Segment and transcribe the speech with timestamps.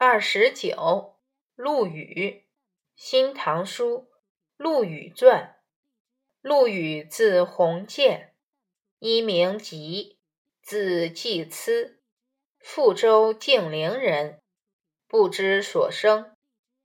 [0.00, 1.16] 二十九，
[1.56, 2.44] 陆羽，
[2.94, 4.08] 《新唐书·
[4.56, 5.56] 陆羽传》。
[6.40, 8.32] 陆羽字鸿渐，
[9.00, 10.20] 一名吉，
[10.62, 11.96] 字季咨，
[12.60, 14.40] 富州竟陵人。
[15.08, 16.32] 不知所生，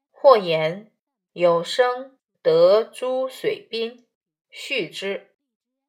[0.09, 0.91] 或言
[1.33, 4.07] 有生得诸水滨，
[4.49, 5.35] 畜之，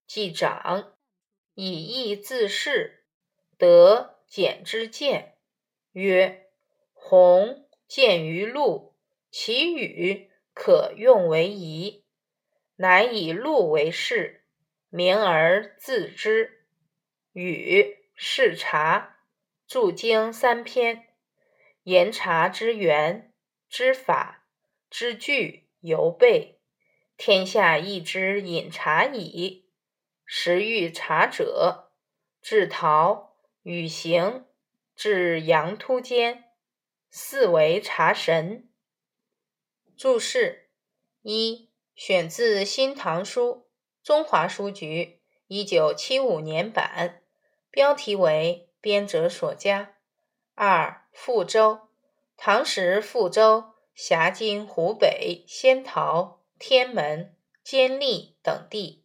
[0.06, 0.94] 既长，
[1.54, 2.98] 以义自恃，
[3.56, 5.38] 得简之见，
[5.92, 6.43] 曰。
[7.06, 8.94] 鸿见于陆，
[9.30, 12.02] 其羽可用为仪，
[12.76, 14.46] 乃以陆为饰，
[14.88, 16.64] 名而自之。
[17.34, 19.18] 禹视察，
[19.66, 21.08] 著经三篇，
[21.82, 23.34] 言察之源、
[23.68, 24.46] 之法、
[24.88, 26.58] 之具犹备，
[27.18, 29.68] 天下亦之饮茶矣。
[30.24, 31.92] 时欲茶者，
[32.40, 34.46] 至陶、与行，
[34.96, 36.44] 至阳突间。
[37.16, 38.68] 四为茶神。
[39.96, 40.68] 注释
[41.22, 43.50] 一：选自《新唐书》，
[44.02, 47.22] 中华书局一九七五年版，
[47.70, 49.94] 标题为编者所加。
[50.56, 51.82] 二：富州，
[52.36, 59.04] 唐时富州辖今湖北仙桃、天门、监利等地。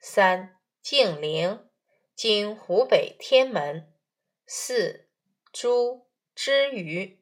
[0.00, 1.68] 三：竟陵，
[2.16, 3.94] 今湖北天门。
[4.44, 5.06] 四：
[5.52, 7.20] 猪之鱼。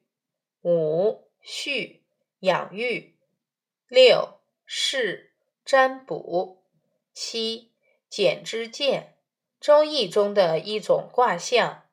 [0.63, 2.05] 五畜
[2.39, 3.17] 养育，
[3.89, 5.33] 六事
[5.65, 6.63] 占卜，
[7.11, 7.73] 七
[8.07, 9.17] 简之见，
[9.59, 11.83] 周易中的一种卦象。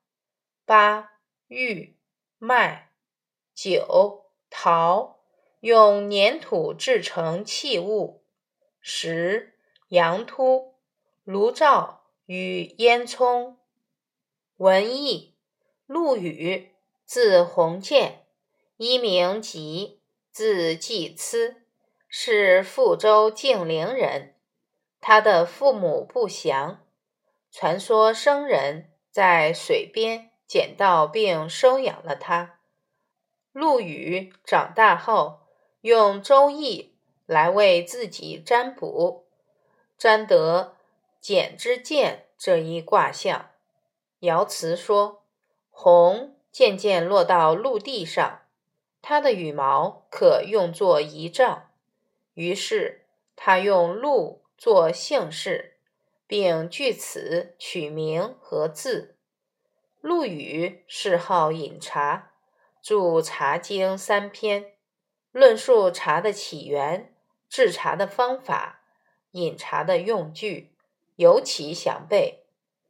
[0.65, 1.15] 八
[1.49, 1.97] 玉
[2.39, 2.93] 麦，
[3.57, 5.19] 九陶，
[5.59, 8.23] 用粘土制成器物。
[8.81, 10.77] 十羊突，
[11.25, 13.57] 炉灶与烟囱。
[14.59, 15.35] 文艺，
[15.87, 16.73] 陆羽，
[17.05, 18.20] 字鸿渐。
[18.83, 20.01] 一名吉，
[20.33, 21.57] 字季咨，
[22.09, 24.35] 是富州静陵人。
[25.03, 26.81] 他的父母不详，
[27.53, 32.59] 传说生人在水边捡到并收养了他。
[33.53, 35.41] 陆羽长大后，
[35.83, 36.81] 用《周易》
[37.27, 39.27] 来为自己占卜，
[39.99, 40.75] 占得
[41.21, 43.51] 简之见这一卦象。
[44.21, 45.23] 爻辞说
[45.69, 48.41] ：“鸿渐渐落到陆地上。”
[49.03, 51.71] 它的羽毛可用作仪仗，
[52.35, 55.77] 于是他用鹿做姓氏，
[56.27, 59.17] 并据此取名和字。
[60.01, 62.33] 陆羽嗜好饮茶，
[62.83, 64.73] 著《茶经》三篇，
[65.33, 67.15] 论述茶的起源、
[67.49, 68.83] 制茶的方法、
[69.33, 70.73] 饮茶的用具，
[71.17, 72.45] 尤其详备，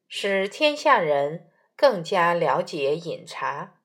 [0.07, 3.80] 使天下人更加了解饮茶。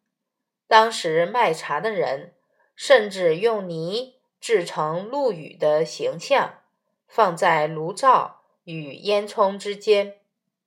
[0.68, 2.34] 当时卖茶的人
[2.76, 6.64] 甚至用泥制成陆羽的形象，
[7.08, 10.20] 放在炉灶与烟囱之间，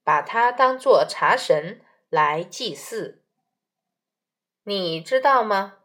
[0.04, 3.22] 把它当作茶神来祭祀。
[4.62, 5.78] 你知道吗？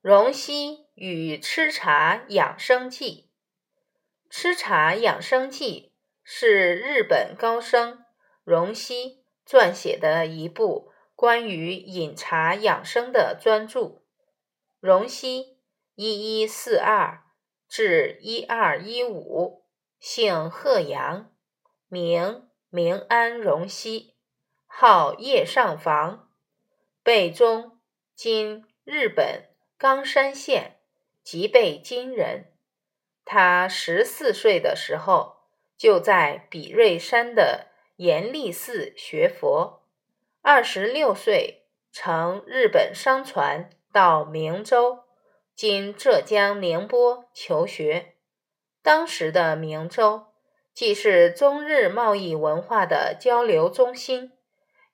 [0.00, 3.28] 荣西与吃茶养生记，
[4.28, 5.92] 吃茶养生记
[6.22, 8.04] 是日本高僧
[8.44, 10.92] 荣西撰写的一部。
[11.16, 14.02] 关于饮茶养生的专著，
[14.80, 15.56] 荣西
[15.96, 17.24] （一一四二
[17.66, 19.64] 至一二一五），
[19.98, 21.32] 姓鹤阳，
[21.88, 24.14] 名明安荣西，
[24.66, 26.30] 号叶上房，
[27.02, 27.80] 北中
[28.14, 29.48] （今日本
[29.78, 30.80] 冈山县
[31.22, 32.52] 吉备津人）。
[33.24, 35.38] 他十四岁的时候，
[35.78, 39.85] 就在比瑞山的严立寺学佛。
[40.48, 45.00] 二十六岁，乘日本商船到明州
[45.56, 48.14] （今浙江宁波）求学。
[48.80, 50.28] 当时的明州
[50.72, 54.34] 既是中日贸易文化的交流中心，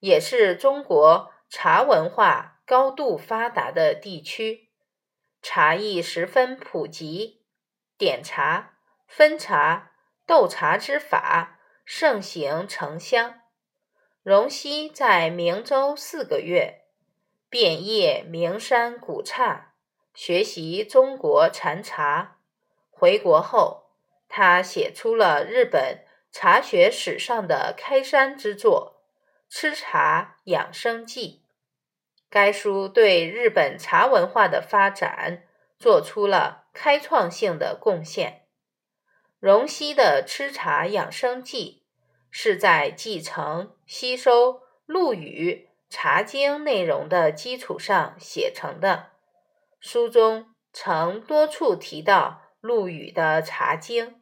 [0.01, 4.71] 也是中国茶文化高度发达的地区，
[5.43, 7.43] 茶艺十分普及，
[7.99, 9.93] 点茶、分茶、
[10.27, 13.42] 斗茶之法盛行城乡。
[14.23, 16.83] 荣西在明州四个月，
[17.51, 19.75] 遍谒名山古刹，
[20.15, 22.37] 学习中国禅茶。
[22.89, 23.91] 回国后，
[24.29, 29.03] 他写出了日本茶学史上的开山之作
[29.53, 31.43] 《吃茶养生记》。
[32.31, 35.43] 该书对日本茶文化的发展
[35.77, 38.47] 做出了开创性的贡献。
[39.41, 41.81] 荣西的《吃茶养生记》。
[42.35, 49.11] 是在继承、吸收陆羽《茶经》内容的基础上写成的，
[49.79, 54.07] 书中曾多处提到陆羽的茶经，《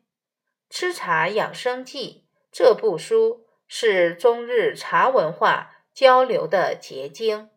[0.69, 7.49] 吃茶养生记》这部书是中日茶文化交流的结晶。